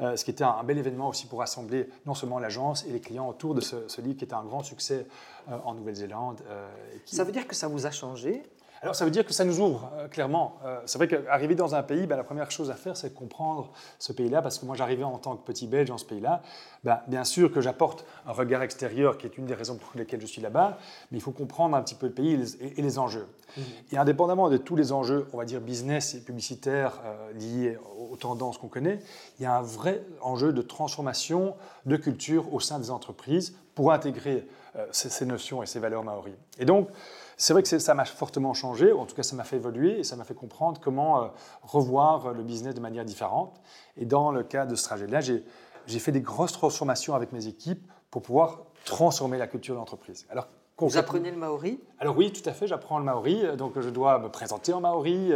[0.00, 3.00] Euh, ce qui était un, bel événement aussi pour rassembler non seulement l'agence et les
[3.00, 5.06] clients autour de ce, livre qui était un grand succès
[5.50, 6.40] euh, en Nouvelle-Zélande.
[6.48, 6.68] Euh,
[7.04, 8.42] ça veut dire que ça vous a changé
[8.84, 10.58] alors ça veut dire que ça nous ouvre, euh, clairement.
[10.66, 13.72] Euh, c'est vrai qu'arriver dans un pays, ben, la première chose à faire, c'est comprendre
[13.98, 16.42] ce pays-là, parce que moi j'arrivais en tant que petit Belge dans ce pays-là.
[16.84, 20.20] Ben, bien sûr que j'apporte un regard extérieur, qui est une des raisons pour lesquelles
[20.20, 20.76] je suis là-bas,
[21.10, 23.26] mais il faut comprendre un petit peu le pays et les, enjeux.
[23.56, 23.60] Mmh.
[23.92, 28.16] Et indépendamment de tous les enjeux, on va dire business et publicitaires euh, liés aux
[28.16, 28.98] tendances qu'on connaît,
[29.38, 31.54] il y a un vrai enjeu de transformation
[31.86, 34.46] de culture au sein des entreprises pour intégrer
[34.90, 36.34] ces, ces, notions et ces valeurs maoris.
[36.58, 36.88] Et donc,
[37.36, 40.04] c'est vrai que ça m'a fortement changé, en tout cas ça m'a fait évoluer et
[40.04, 41.28] ça m'a fait comprendre comment euh,
[41.62, 43.60] revoir le business de manière différente.
[43.96, 47.86] Et dans le cas de ce trajet-là, j'ai fait des grosses transformations avec mes équipes
[48.10, 50.26] pour pouvoir transformer la culture d'entreprise.
[50.30, 51.80] Alors vous apprenez le maori?
[52.04, 55.32] Alors oui, tout à fait, j'apprends le maori, donc je dois me présenter en maori.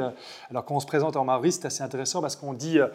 [0.50, 2.89] Alors quand on se présente en maori, c'est assez intéressant parce qu'on dit, euh,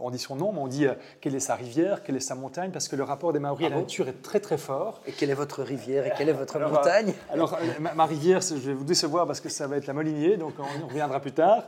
[0.00, 2.34] on dit son nom, mais on dit euh, quelle est sa rivière, quelle est sa
[2.34, 5.00] montagne, parce que le rapport des maoris à la ah nature est très très fort.
[5.06, 7.58] Et quelle est votre rivière et quelle est votre montagne Alors euh,
[7.94, 10.88] ma, rivière, je vais vous décevoir parce que ça va être la Molinier, donc on
[10.88, 11.62] reviendra plus tard.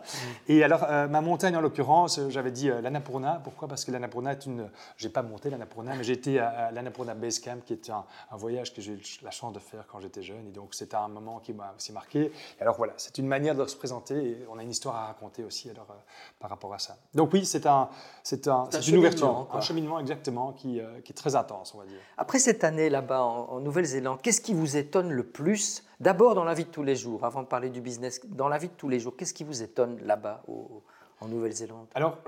[0.48, 3.40] Et alors ma montagne en l'occurrence, j'avais dit l'Annapurna.
[3.44, 3.68] Pourquoi?
[3.68, 4.68] Parce que l'Annapurna est une...
[4.96, 8.37] J'ai pas monté l'Annapurna, mais j'ai été à, l'Annapurna Base Camp, qui est un, un
[8.37, 10.48] voyage que j'ai eu la chance de faire quand j'étais jeune.
[10.48, 12.32] Et donc, c'était un moment qui m'a aussi marqué.
[12.58, 15.06] Et alors, voilà, c'est une manière de se présenter et on a une histoire à
[15.06, 15.94] raconter aussi alors, euh,
[16.38, 16.96] par rapport à ça.
[17.14, 17.88] Donc, oui, c'est un,
[18.22, 21.86] c'est un, une ouverture, un cheminement exactement qui, euh, qui, est très intense, on va
[21.86, 21.98] dire.
[22.16, 25.84] Après cette année là-bas en, Nouvelle-Zélande, qu'est-ce qui vous étonne le plus?
[26.00, 28.58] D'abord dans la vie de tous les jours, avant de parler du business, dans la
[28.58, 30.82] vie de tous les jours, qu'est-ce qui vous étonne là-bas au,
[31.22, 32.18] en Nouvelle-Zélande Alors,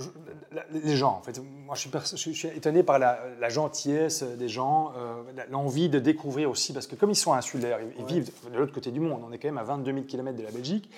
[0.72, 4.92] les gens, en fait, moi je suis, je suis étonné par la, gentillesse des gens,
[4.96, 8.72] euh, l'envie de découvrir aussi, parce que comme ils sont insulaires, ils, vivent de l'autre
[8.72, 10.88] côté du monde, on est quand même à 22 000 km de la Belgique,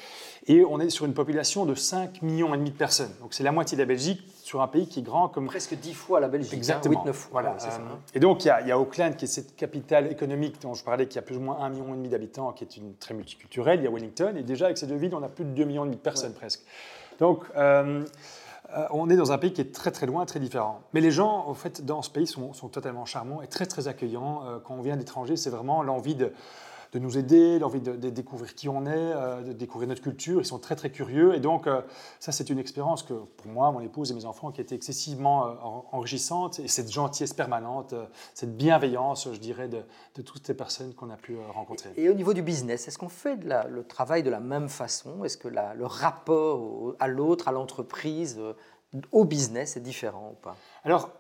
[0.47, 3.13] et on est sur une population de 5 millions et demi de personnes.
[3.21, 5.47] Donc c'est la moitié de la Belgique sur un pays qui est grand comme...
[5.47, 7.01] Presque 10 fois la Belgique, hein, Exactement.
[7.01, 7.43] 8, 9 fois.
[7.43, 7.57] Voilà.
[7.61, 7.79] Euh,
[8.15, 10.75] et donc il y, a, il y, a, Auckland qui est cette capitale économique dont
[10.75, 13.81] je parlais, qui a plus ou moins 1,5 million d'habitants, qui est une très multiculturelle,
[13.81, 15.65] il y a Wellington, et déjà avec ces deux villes, on a plus de 2
[15.65, 16.61] millions et demi de personnes presque.
[17.19, 18.05] Donc, euh,
[18.77, 20.81] euh, on est dans un pays qui est très très loin, très différent.
[20.93, 24.43] Mais les gens, en fait, dans ce pays sont, totalement charmants et très très accueillants.
[24.47, 26.33] Euh, quand on vient d'étranger, c'est vraiment l'envie de,
[26.93, 30.41] de nous aider, l'envie de, découvrir qui on est, euh, de découvrir notre culture.
[30.41, 31.83] Ils sont très très curieux et donc euh,
[32.21, 35.47] ça c'est une expérience que pour moi, mon épouse et mes enfants qui été excessivement
[35.47, 35.51] euh,
[35.93, 37.95] enrichissante et cette gentillesse permanente,
[38.35, 39.83] cette bienveillance, je dirais, de,
[40.23, 41.91] toutes ces personnes qu'on a pu rencontrer.
[41.97, 45.25] Et, au niveau du business, est-ce qu'on fait le travail de la même façon?
[45.25, 48.39] Est-ce que le rapport à l'autre, à l'entreprise,
[49.13, 50.57] au business est différent ou pas?
[50.85, 51.11] Alors,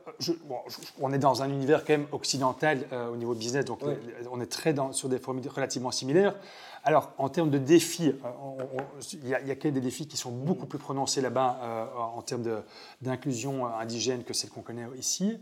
[1.00, 3.96] on est dans un univers quand même occidental euh, au niveau business, donc euh,
[4.30, 6.36] on est très dans, sur des formules relativement similaires.
[6.84, 8.80] Alors, en termes de défis, euh,
[9.24, 12.44] il y, a quand même des défis qui sont beaucoup plus prononcés là-bas en termes
[13.02, 15.36] d'inclusion indigène que celle qu'on connaît ici.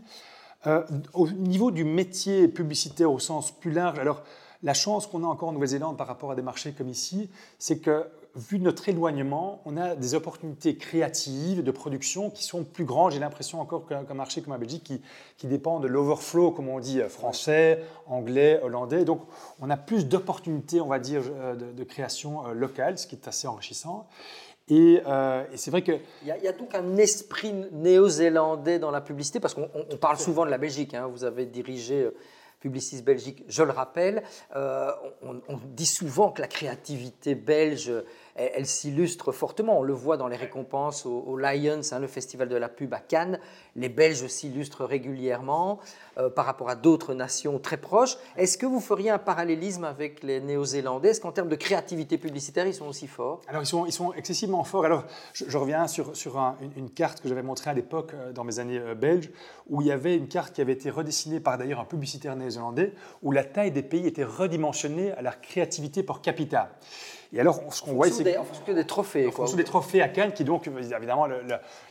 [1.13, 4.23] au niveau du métier publicitaire au sens plus large, alors
[4.63, 7.77] la chance qu'on a encore en Nouvelle-Zélande par rapport à des marchés comme ici, c'est
[7.77, 13.13] que vu notre éloignement, on a des opportunités créatives de production qui sont plus grandes.
[13.13, 15.01] J'ai l'impression encore qu'un marché comme la Belgique qui,
[15.37, 19.05] qui dépend de l'overflow, comme on dit, français, anglais, hollandais.
[19.05, 19.21] Donc
[19.59, 23.27] on a plus d'opportunités, on va dire, euh, de, création euh, locale, ce qui est
[23.27, 24.07] assez enrichissant.
[24.67, 29.39] Et, euh, c'est vrai a, il y a donc un esprit néo-zélandais dans la publicité,
[29.39, 29.69] parce qu'on
[30.01, 30.93] parle souvent de la Belgique.
[30.93, 31.07] Hein.
[31.07, 32.09] Vous avez dirigé
[32.65, 34.23] Publicis Belgique, je le rappelle.
[34.55, 37.93] on, on, dit souvent que la créativité belge
[38.35, 39.79] elle, s'illustre fortement.
[39.79, 42.99] On le voit dans les récompenses au, Lions, hein, le festival de la pub à
[42.99, 43.39] Cannes.
[43.75, 45.79] Les Belges s'illustrent régulièrement
[46.17, 48.17] euh, par rapport à d'autres nations très proches.
[48.35, 51.09] Est-ce que vous feriez un parallélisme avec les Néo-Zélandais?
[51.09, 53.41] Est-ce qu'en termes de créativité publicitaire, ils sont aussi forts?
[53.47, 54.85] Alors, ils sont, excessivement forts.
[54.85, 56.37] Alors, je, reviens sur, sur
[56.75, 59.31] une, carte que j'avais montrée à l'époque, euh, dans mes années euh, belges,
[59.69, 62.93] où il y avait une carte qui avait été redessinée par d'ailleurs un publicitaire néo-zélandais,
[63.21, 66.69] où la taille des pays était redimensionnée à la créativité par capita.
[67.33, 68.37] Et alors, ce qu'on voit, c'est.
[68.37, 69.27] En fonction des trophées.
[69.27, 71.27] En fonction des trophées à Cannes, qui est donc évidemment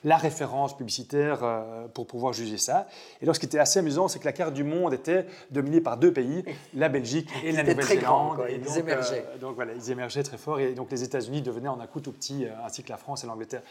[0.05, 2.87] la référence publicitaire euh, pour pouvoir juger ça.
[3.21, 5.83] Et alors, ce qui était assez amusant, c'est que la carte du monde était dominée
[5.83, 8.41] par deux pays, la Belgique et la Nouvelle-Zélande.
[8.49, 9.27] Ils émergeaient.
[9.35, 10.61] Euh, donc voilà, ils émergeaient très fort.
[10.61, 13.25] Et donc les États-Unis devenaient en un coup tout petit, euh, ainsi que la France
[13.25, 13.63] et l'Angleterre.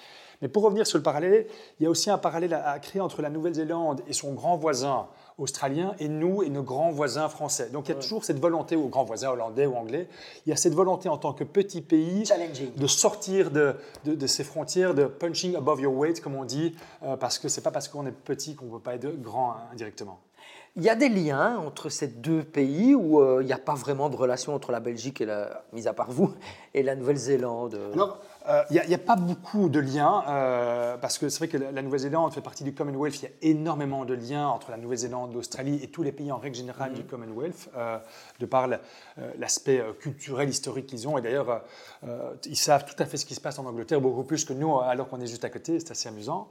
[0.44, 1.48] Mais pour revenir sur le parallèle,
[1.80, 5.08] il y a aussi un parallèle à, créer entre la Nouvelle-Zélande et son grand voisin
[5.38, 7.70] australien et nous et nos grands voisins français.
[7.70, 10.08] Donc il y a toujours cette volonté, aux grands voisins hollandais ou anglais,
[10.46, 12.24] il y a cette volonté en tant que petit pays
[12.76, 17.18] de sortir de, de, ces frontières, de punching above your weight, comme on dit, euh,
[17.18, 20.20] parce que c'est pas parce qu'on est petit qu'on ne peut pas être grand indirectement.
[20.76, 23.76] Il y a des liens entre ces deux pays où euh, il n'y a pas
[23.76, 26.34] vraiment de relation entre la Belgique et la, mis à part vous,
[26.74, 27.76] et la Nouvelle-Zélande.
[27.76, 27.94] Euh,
[28.70, 32.34] il n'y a, pas beaucoup de liens, euh, parce que c'est vrai que la, Nouvelle-Zélande
[32.34, 33.22] fait partie du Commonwealth.
[33.22, 36.38] Il y a énormément de liens entre la Nouvelle-Zélande, l'Australie et tous les pays en
[36.38, 36.98] règle générale mhm.
[36.98, 37.98] du Commonwealth, euh,
[38.40, 38.68] de par
[39.38, 41.18] l'aspect culturel, historique qu'ils ont.
[41.18, 41.64] Et d'ailleurs,
[42.46, 44.80] ils savent tout à fait ce qui se passe en Angleterre, beaucoup plus que nous,
[44.80, 45.80] alors qu'on est juste à côté.
[45.80, 46.50] C'est assez amusant.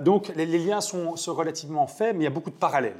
[0.00, 2.96] donc les, liens sont, sont, relativement faibles, mais il y a beaucoup de parallèles.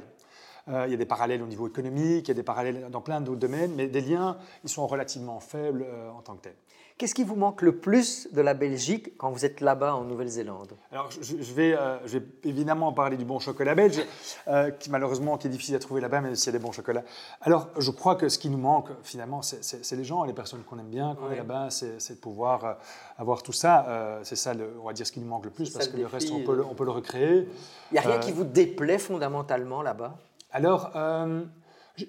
[0.67, 3.21] il y a des parallèles au niveau économique, il y a des parallèles dans plein
[3.21, 6.55] d'autres domaines, mais des liens, ils sont relativement faibles en tant que tels.
[6.97, 10.73] Qu'est-ce qui vous manque le plus de la Belgique quand vous êtes là-bas en Nouvelle-Zélande?
[10.91, 14.01] Alors, je, vais, euh, je, vais, évidemment parler du bon chocolat belge,
[14.47, 16.71] euh, qui malheureusement qui est difficile à trouver là-bas, même s'il y a des bons
[16.71, 17.03] chocolats.
[17.41, 20.79] Alors, je crois que ce qui nous manque, finalement, c'est les gens, les personnes qu'on
[20.79, 22.73] aime bien, qu'on est là-bas, c'est de pouvoir euh,
[23.19, 24.19] avoir tout ça.
[24.23, 26.07] c'est ça, le, on va dire, ce qui nous manque le plus, parce que le
[26.07, 27.47] reste, on peut, on peut le recréer.
[27.91, 30.15] Il n'y a rien qui vous déplaît fondamentalement là-bas?
[30.51, 30.89] Alors,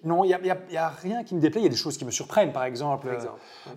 [0.04, 1.62] non, il n'y a, rien qui me déplaît.
[1.62, 2.52] Il y a des choses qui me surprennent.
[2.52, 3.08] Par exemple,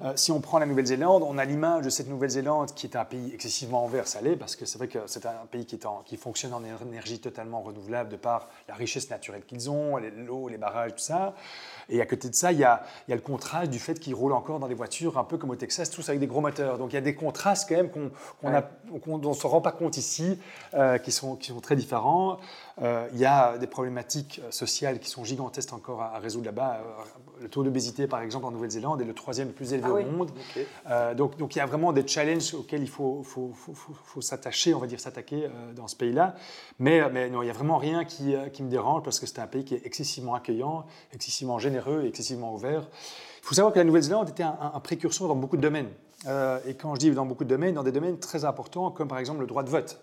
[0.02, 3.06] euh, si on prend la Nouvelle-Zélande, on a l'image de cette Nouvelle-Zélande qui est un
[3.06, 6.54] pays excessivement vert salé, parce que c'est vrai que c'est un pays qui, qui, fonctionne
[6.54, 11.00] en énergie totalement renouvelable de par la richesse naturelle qu'ils ont, l'eau, les barrages, tout
[11.00, 11.34] ça.
[11.91, 14.60] Et à côté de ça, il y a, le contraste du fait qu'ils roulent encore
[14.60, 16.77] dans des voitures un peu comme au Texas, tous avec des gros moteurs.
[16.77, 20.39] Donc il y a des contrastes quand même qu'on ne se rend pas compte ici,
[20.73, 22.39] euh, qui, sont, qui sont très différents.
[22.82, 26.80] Euh, il y a des problématiques sociales qui sont gigantesques encore à, résoudre là-bas.
[26.80, 29.93] Euh, le taux d'obésité, par exemple, en Nouvelle-Zélande est le troisième le plus élevé ah
[29.93, 30.32] au monde.
[31.17, 34.75] donc, donc il y a vraiment des challenges auxquels il faut, faut, faut, faut s'attacher,
[34.75, 36.36] on va dire s'attaquer dans ce pays-là.
[36.77, 39.39] Mais, mais non, il n'y a vraiment rien qui, qui me dérange parce que c'est
[39.39, 42.88] un pays qui est excessivement accueillant, excessivement généreux et excessivement ouvert.
[43.41, 45.89] Il faut savoir que la Nouvelle-Zélande était un, précurseur dans beaucoup de domaines.
[46.28, 49.08] Euh, et quand je dis dans beaucoup de domaines, dans des domaines très importants, comme
[49.08, 50.00] par exemple le droit de vote.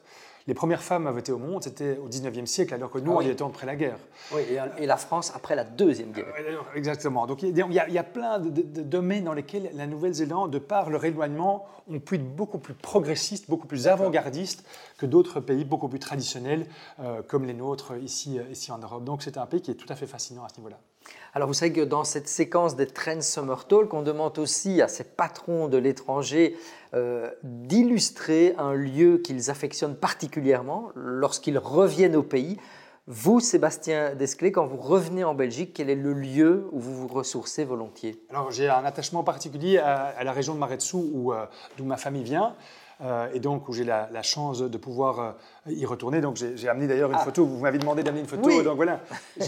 [0.48, 3.16] Les premières femmes à voter au monde, c'était au 19e siècle, alors que nous, ah
[3.18, 3.98] on y était après la guerre.
[4.32, 4.40] Oui,
[4.78, 6.24] et, la France après la Deuxième Guerre.
[6.74, 7.26] exactement.
[7.26, 11.66] Donc il y, a, plein de, domaines dans lesquels la Nouvelle-Zélande, de par leur éloignement,
[11.86, 14.64] ont pu être beaucoup plus progressistes, beaucoup plus avant-gardistes
[14.96, 16.66] que d'autres pays beaucoup plus traditionnels,
[17.00, 19.04] euh, comme les nôtres ici, ici en Europe.
[19.04, 20.78] Donc c'est un pays qui est tout à fait fascinant à ce niveau-là.
[21.34, 24.88] Alors vous savez que dans cette séquence des Trends Summer Talk, on demande aussi à
[24.88, 26.56] ces patrons de l'étranger
[26.94, 32.56] euh, d'illustrer un lieu qu'ils affectionnent particulièrement lorsqu'ils reviennent au pays.
[33.06, 37.08] Vous, Sébastien Desclés, quand vous revenez en Belgique, quel est le lieu où vous vous
[37.08, 38.22] ressourcez volontiers?
[38.30, 42.54] Alors j'ai un attachement particulier à, la région de Maretsou, euh, d'où ma famille vient.
[43.00, 45.36] Euh, et donc où j'ai la, chance de pouvoir
[45.70, 46.20] y retourner.
[46.20, 47.24] Donc j'ai amené d'ailleurs une ah.
[47.24, 49.00] photo, vous m'avez demandé d'amener une photo, donc voilà,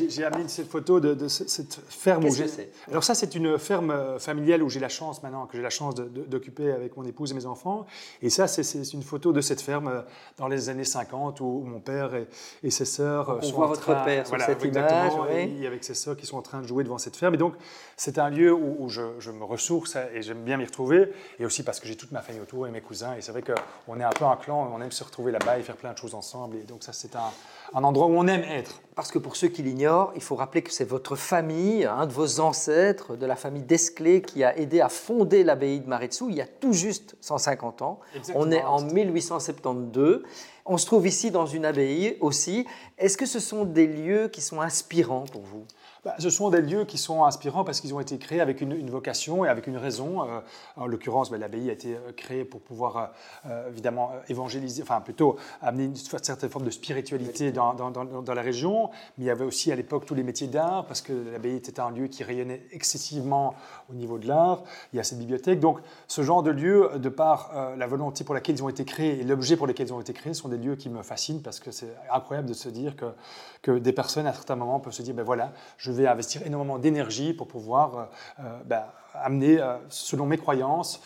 [0.09, 2.28] j'ai amené cette photo de, cette ferme.
[2.30, 2.70] C'est?
[2.90, 5.70] Alors ça c'est une ferme euh, familiale où j'ai la chance maintenant, que j'ai la
[5.70, 7.87] chance d'occuper avec mon épouse et mes enfants.
[8.22, 10.04] Et ça c'est une photo de cette ferme
[10.38, 12.11] dans les années 50 où mon père
[12.62, 16.26] et, ses sœurs on voit votre père sur cette image, et avec ses sœurs qui
[16.26, 17.35] sont en train de jouer devant cette ferme.
[17.35, 17.54] Et donc
[17.96, 21.62] c'est un lieu où, je, je, me ressource et j'aime bien m'y retrouver, et aussi
[21.62, 23.14] parce que j'ai toute ma famille autour et mes cousins.
[23.14, 25.62] Et c'est vrai qu'on est un peu un clan, on aime se retrouver là-bas et
[25.62, 26.57] faire plein de choses ensemble.
[26.57, 27.31] Et donc ça, c'est un,
[27.75, 28.81] un endroit où on aime être.
[28.94, 32.12] Parce que pour ceux qui l'ignorent, il faut rappeler que c'est votre famille, un de
[32.12, 36.37] vos ancêtres, de la famille Desclés, qui a aidé à fonder l'abbaye de Maretsu il
[36.37, 38.01] y a tout juste 150 ans.
[38.14, 38.44] Exactement.
[38.44, 40.23] On est en 1872.
[40.66, 42.66] On se trouve ici dans une abbaye aussi.
[42.99, 45.64] Est-ce que ce sont des lieux qui sont inspirants pour vous?
[46.03, 48.73] Bah, ce sont des lieux qui sont inspirants parce qu'ils ont été créés avec une,
[48.73, 50.23] une vocation et avec une raison.
[50.23, 50.41] Euh,
[50.77, 53.11] en l'occurrence, bah, l'abbaye a été euh, créée pour pouvoir
[53.45, 58.35] euh, évidemment évangéliser, enfin plutôt amener une certaine forme de spiritualité dans, dans- dans- dans
[58.35, 58.89] la région.
[59.19, 61.79] Mais il y avait aussi à l'époque tous les métiers d'art parce que l'abbaye était
[61.81, 63.55] un lieu qui rayonnait excessivement
[63.91, 64.63] au niveau de l'art.
[64.95, 65.61] Il y a cette bibliothèque.
[65.61, 68.87] Donc ce genre de lieux, de par euh, la volonté pour laquelle ils ont été
[68.87, 71.43] créés et l'objet pour lequel ils ont été créés, sont des lieux qui me fascinent
[71.43, 73.05] parce que c'est incroyable de se dire que,
[73.61, 76.79] que des personnes à certains moments peuvent se dire ben voilà, je vais investir énormément
[76.79, 78.05] d'énergie pour pouvoir euh,
[78.40, 78.83] euh, ben,
[79.14, 81.00] amener, euh, selon mes croyances,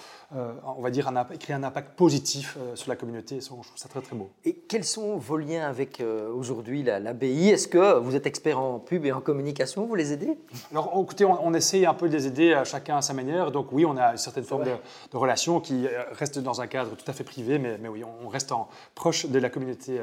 [0.77, 3.41] on va dire, un créer un impact positif sur la communauté.
[3.41, 4.31] Je trouve ça très très beau.
[4.45, 6.03] Et quels sont vos liens avec
[6.35, 9.87] aujourd'hui la- l'abbaye Est-ce que vous êtes expert en pub et en communication?
[9.87, 10.37] Vous les aidez?
[10.73, 13.53] Alors, écoutez, on, on essaye un peu de les aider chacun à sa manière.
[13.53, 14.73] Donc, oui, on a une certaine forme de,
[15.13, 18.27] de relation qui reste dans un cadre tout à fait privé, mais, mais oui, on,
[18.29, 18.67] reste en,
[18.97, 20.01] proche de la communauté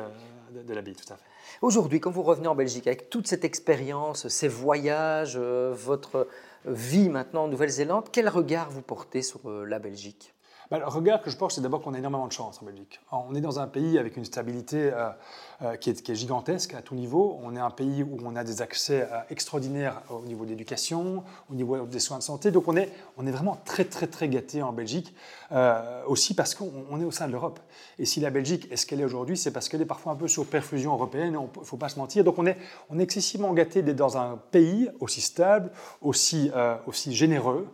[0.55, 1.23] de, de l'abbaye, tout à fait.
[1.61, 6.27] Aujourd'hui, quand vous revenez en Belgique avec toute cette expérience, ces voyages, euh, votre
[6.65, 10.33] vie maintenant en Nouvelle-Zélande, quel regard vous portez sur euh, la Belgique?
[10.71, 13.01] Bah, le regard que je porte, c'est d'abord qu'on a énormément de chance en Belgique.
[13.11, 15.09] On est dans un pays avec une stabilité euh,
[15.63, 17.37] euh, qui, est, gigantesque à tout niveau.
[17.43, 21.25] On est un pays où on a des accès euh, extraordinaires au niveau de l'éducation,
[21.51, 22.51] au niveau des soins de santé.
[22.51, 25.13] Donc on est, vraiment très très très gâté en Belgique,
[26.07, 27.59] aussi parce qu'on on est au sein de l'Europe.
[27.99, 30.15] Et si la Belgique est ce qu'elle est aujourd'hui, c'est parce qu'elle est parfois un
[30.15, 32.23] peu sur perfusion européenne, il ne faut pas se mentir.
[32.23, 32.57] Donc on est,
[32.89, 36.49] on est excessivement gâté d'être dans un pays aussi stable, aussi,
[36.87, 37.67] aussi généreux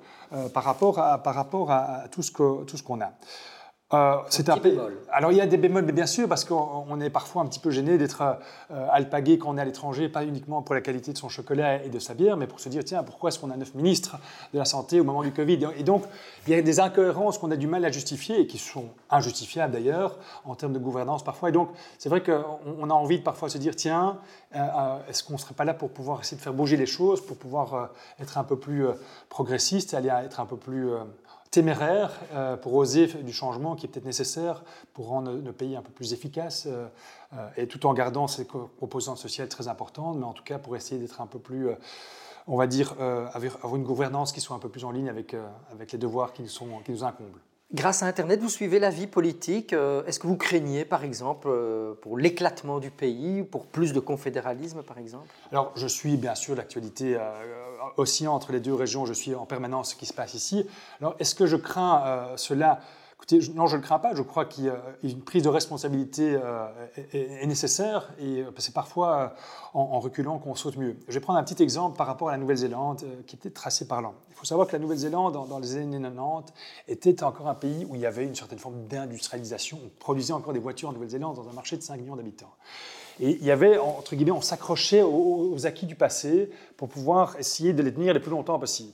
[0.54, 3.12] par rapport à, par rapport à, tout ce qu'on a.
[3.93, 4.97] Euh, c'est un petit bémol.
[5.13, 7.45] Alors il y a des bémols, mais bien sûr, parce qu'on on est parfois un
[7.45, 8.21] petit peu gêné d'être
[8.69, 11.82] euh, alpagué quand on est à l'étranger, pas uniquement pour la qualité de son chocolat
[11.82, 14.17] et de sa bière, mais pour se dire tiens, pourquoi est-ce qu'on a neuf ministres
[14.54, 15.69] de la santé au moment du Covid?
[15.78, 16.04] Et donc
[16.47, 19.71] il y a des incohérences qu'on a du mal à justifier et qui sont injustifiables
[19.71, 21.47] d'ailleurs en termes de gouvernance parfois.
[21.47, 24.17] Et donc c'est vrai qu'on on a envie de parfois se dire tiens,
[24.54, 26.88] euh, euh, est-ce qu'on ne serait pas là pour pouvoir essayer de faire bouger les
[26.88, 28.86] choses, pour pouvoir être un peu plus
[29.30, 30.89] progressiste, aller à être un peu plus
[31.52, 35.82] téméraire euh, pour oser du changement qui est peut-être nécessaire pour rendre nos pays un
[35.82, 36.88] peu plus efficaces euh,
[37.34, 40.60] euh, et tout en gardant ces co- composantes sociales très importantes, mais en tout cas
[40.60, 41.70] pour essayer d'être un peu plus,
[42.48, 45.36] on va dire, avoir une gouvernance qui soit un peu plus en ligne avec,
[45.72, 47.38] avec les devoirs qui nous, sont, qui nous incombent.
[47.74, 49.74] Grâce à Internet, vous suivez la vie politique.
[49.74, 54.00] Euh, Est-ce que vous craignez, par exemple, euh, pour l'éclatement du pays, pour plus de
[54.00, 55.28] confédéralisme, par exemple?
[55.52, 57.30] Alors, je suis bien sûr l'actualité euh,
[57.98, 60.66] oscillant entre les deux régions, je suis en permanence ce qui se passe ici.
[61.02, 62.80] Alors, est-ce que je crains cela?
[63.20, 64.14] Écoutez, je- non, je ne le crains pas.
[64.14, 66.68] Je crois qu'une prise de responsabilité euh,
[67.14, 69.28] est, nécessaire et euh, c'est parfois euh,
[69.74, 70.96] en, reculant qu'on saute mieux.
[71.08, 74.14] Je vais prendre un petit exemple par rapport à la Nouvelle-Zélande qui était tracé parlant.
[74.30, 76.54] Il faut savoir que la Nouvelle-Zélande, dans, dans les années 90,
[76.88, 79.80] était encore un pays où il y avait une certaine forme d'industrialisation.
[79.84, 82.54] On produisait encore des voitures en Nouvelle-Zélande dans un marché de 5 millions d'habitants.
[83.20, 87.36] Et il y avait, entre guillemets, on s'accrochait aux, aux acquis du passé pour pouvoir
[87.40, 88.94] essayer de les tenir le plus longtemps possible.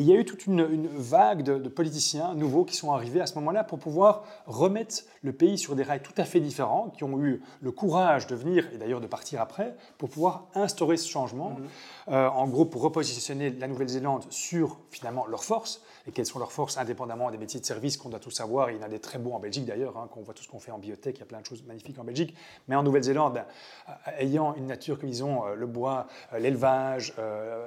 [0.00, 2.90] Et il y a eu toute une, une vague de, de politiciens nouveaux qui sont
[2.90, 6.40] arrivés à ce moment-là pour pouvoir remettre le pays sur des rails tout à fait
[6.40, 10.46] différents, qui ont eu le courage de venir, et d'ailleurs de partir après, pour pouvoir
[10.54, 11.54] instaurer ce changement.
[12.08, 16.78] Euh, en gros, pour repositionner la Nouvelle-Zélande sur finalement leurs forces, quelles sont leurs forces
[16.78, 18.70] indépendamment des métiers de service qu'on doit tous savoir.
[18.70, 20.42] Il y en a des très beaux en Belgique d'ailleurs, hein, quand on voit tout
[20.42, 22.34] ce qu'on fait en biotech, il y a plein de choses magnifiques en Belgique.
[22.68, 23.42] Mais en Nouvelle-Zélande,
[23.88, 27.14] euh, ayant une nature comme ils ont, euh, le bois, euh, l'élevage,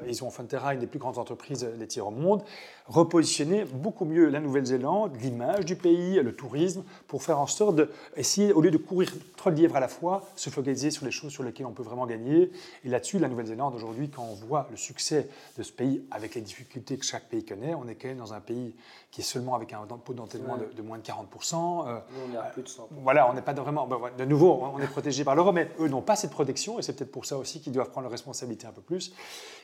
[0.07, 2.43] ils ont Fonterra, une des plus grandes entreprises laitières au monde,
[2.87, 8.51] repositionner beaucoup mieux la Nouvelle-Zélande, l'image du pays, le tourisme, pour faire en sorte d'essayer,
[8.53, 11.43] au lieu de courir trois lièvres à la fois, se focaliser sur les choses sur
[11.43, 12.51] lesquelles on peut vraiment gagner.
[12.83, 16.41] Et là-dessus, la Nouvelle-Zélande, aujourd'hui, quand on voit le succès de ce pays avec les
[16.41, 18.75] difficultés que chaque pays connaît, on est quand même dans un pays
[19.11, 21.87] qui est seulement avec un taux d'entêtement de, de moins de 40%.
[21.87, 22.87] euh, Nous, on est à plus de 100.
[23.03, 23.85] voilà, on n'est pas vraiment.
[23.87, 26.79] ben, voilà, de nouveau, on est protégé par l'Europe, mais eux n'ont pas cette protection,
[26.79, 29.13] et c'est peut-être pour ça aussi qu'ils doivent prendre leurs responsabilités un peu plus.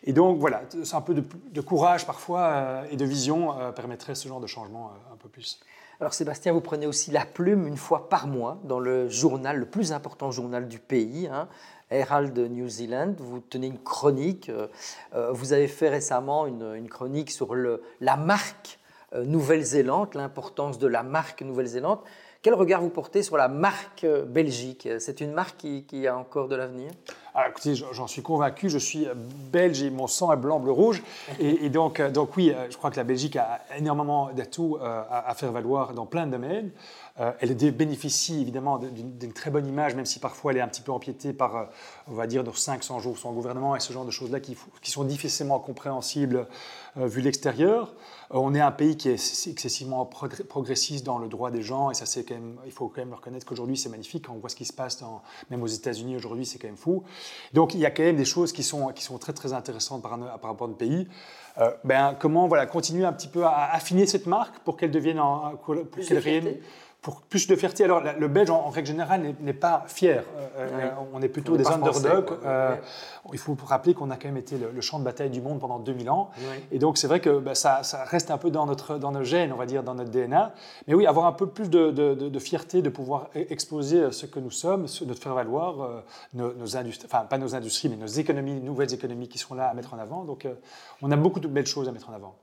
[0.03, 3.71] Et donc, voilà, c'est un peu de, de courage parfois euh, et de vision euh,
[3.71, 5.59] permettrait ce genre de changement euh, un peu plus.
[6.01, 9.65] Alors Sébastien, vous prenez aussi la plume une fois par mois dans le journal, le
[9.65, 11.49] plus important journal du pays, hein,
[11.91, 13.15] Herald New Zealand.
[13.17, 14.49] Vous tenez une chronique.
[14.49, 14.67] euh,
[15.15, 18.79] euh, vous avez fait récemment une, chronique sur la marque
[19.13, 21.99] euh, Nouvelle-Zélande, l'importance de la marque Nouvelle-Zélande.
[22.41, 24.87] Quel regard vous portez sur la marque Belgique?
[24.99, 26.89] C'est une marque qui a encore de l'avenir?
[27.41, 29.07] Ah, écoutez, j'en suis convaincu, je suis
[29.51, 31.01] belge et mon sang est blanc, bleu, rouge.
[31.39, 35.93] Et, donc, donc oui, je crois que la Belgique a énormément d'atouts à, faire valoir
[35.93, 36.71] dans plein de domaines.
[37.17, 40.91] elle bénéficie évidemment d'une très bonne image, même si parfois elle est un petit peu
[40.91, 41.67] empiétée par,
[42.07, 45.03] on va dire, nos 500 jours sans gouvernement et ce genre de choses-là qui sont
[45.05, 46.47] difficilement compréhensibles
[46.95, 47.93] vu l'extérieur.
[48.29, 52.05] on est un pays qui est excessivement progressiste dans le droit des gens, et ça,
[52.05, 54.25] c'est quand même, il faut quand même reconnaître qu'aujourd'hui, c'est magnifique.
[54.27, 55.03] Quand on voit ce qui se passe,
[55.49, 57.03] même aux États-Unis aujourd'hui, c'est quand même fou.
[57.53, 60.01] Donc, il y a quand même des choses qui sont, qui sont très, très intéressantes
[60.01, 61.07] par, par rapport à notre pays.
[61.59, 65.19] Euh, ben, comment voilà, continuer un petit peu à affiner cette marque pour qu'elle devienne,
[65.19, 65.55] en,
[65.91, 66.21] plus qu'elle
[67.01, 67.85] pour plus de fierté.
[67.85, 70.23] Alors, le Belge, en, règle générale, n'est pas fier.
[70.37, 72.31] Euh, euh, on est plutôt des underdogs.
[72.45, 72.75] Euh,
[73.31, 75.79] il faut rappeler qu'on a quand même été le, champ de bataille du monde pendant
[75.79, 76.29] 2000 ans.
[76.71, 79.53] Et donc, c'est vrai que bah, ça, reste un peu dans, notre, dans nos gènes,
[79.53, 80.53] on va dire, dans notre DNA.
[80.87, 84.51] Mais oui, avoir un peu plus de, fierté de pouvoir e-, exposer ce que nous
[84.51, 89.29] sommes, de faire valoir nos, industries, enfin, pas nos industries, mais nos économies, nouvelles économies
[89.29, 90.25] qui sont là à mettre en avant.
[90.25, 90.45] Donc,
[91.01, 92.35] on a beaucoup de belles choses à mettre en avant.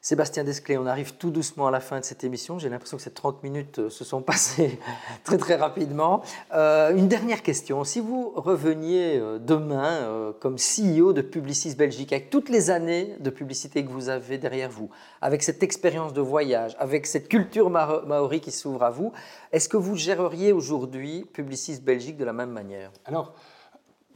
[0.00, 2.58] Sébastien Desclés, on arrive tout doucement à la fin de cette émission.
[2.58, 4.78] J'ai l'impression que ces 30 minutes euh, se sont passées
[5.24, 6.22] très très rapidement.
[6.54, 7.82] Euh, une dernière question.
[7.82, 13.30] Si vous reveniez euh, demain comme CEO de Publicis Belgique, avec toutes les années de
[13.30, 14.88] publicité que vous avez derrière vous,
[15.20, 19.12] avec cette expérience de voyage, avec cette culture maori qui s'ouvre à vous,
[19.52, 22.92] est-ce que vous géreriez aujourd'hui Publicis Belgique de la même manière?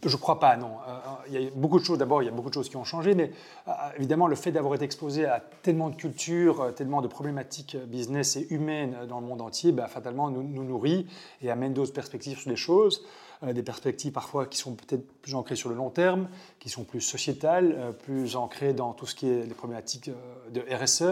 [0.04, 0.72] Je ne crois pas, non.
[0.88, 2.76] Euh, il y a beaucoup de choses, d'abord, il y a beaucoup de choses qui
[2.76, 3.30] ont changé, mais
[3.68, 7.76] euh, évidemment, le fait d'avoir été exposé à tellement de cultures, euh, tellement de problématiques
[7.86, 11.06] business et humaines dans le monde entier, bah, fatalement, nous, nous, nourrit
[11.40, 13.04] et amène d'autres perspectives sur les choses.
[13.44, 16.28] Euh, des perspectives parfois qui sont peut-être plus ancrées sur le long terme,
[16.60, 20.50] qui sont plus sociétales, euh, plus ancrées dans tout ce qui est les problématiques euh,
[20.50, 21.02] de RSE.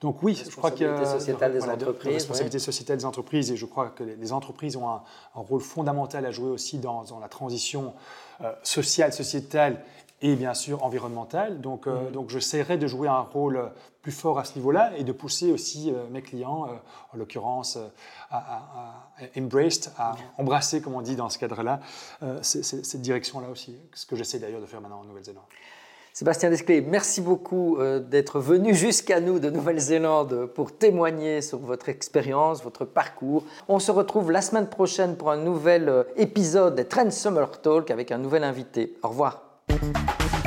[0.00, 3.66] donc oui, je crois y a sociétale des entreprises, responsabilité sociétale des entreprises, et je
[3.66, 5.02] crois que les, entreprises ont un,
[5.34, 7.92] rôle fondamental à jouer aussi dans, dans la transition
[8.62, 9.82] sociale, sociétale
[10.22, 11.60] et bien sûr environnementale.
[11.60, 12.12] Donc, euh, mm-hmm.
[12.12, 13.70] donc j'essaierai de jouer un rôle
[14.02, 16.76] plus fort à ce niveau-là et de pousser aussi euh, mes clients, euh,
[17.12, 17.78] en l'occurrence,
[18.30, 21.80] à, à, embraced, à embrasser, comme on dit dans ce cadre-là,
[22.42, 25.44] cette direction-là aussi, ce que j'essaie d'ailleurs de faire maintenant en Nouvelle-Zélande.
[26.12, 32.62] Sébastien Desclés, merci beaucoup d'être venu jusqu'à nous de Nouvelle-Zélande pour témoigner sur votre expérience,
[32.62, 33.44] votre parcours.
[33.68, 38.12] On se retrouve la semaine prochaine pour un nouvel épisode des Trend Summer Talk avec
[38.12, 38.96] un nouvel invité.
[39.02, 39.45] Au revoir.
[39.68, 40.45] Thank you.